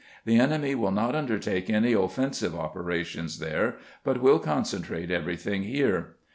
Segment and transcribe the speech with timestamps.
[0.25, 6.15] The enemy will not undertake any offensive operations there, but will con centrate everything here."